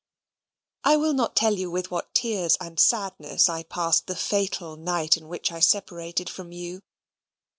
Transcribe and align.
I 0.83 0.97
will 0.97 1.13
not 1.13 1.35
tell 1.35 1.53
you 1.53 1.75
in 1.75 1.85
what 1.85 2.15
tears 2.15 2.57
and 2.59 2.79
sadness 2.79 3.47
I 3.47 3.61
passed 3.61 4.07
the 4.07 4.15
fatal 4.15 4.75
night 4.75 5.15
in 5.15 5.27
which 5.27 5.51
I 5.51 5.59
separated 5.59 6.27
from 6.27 6.51
you. 6.51 6.81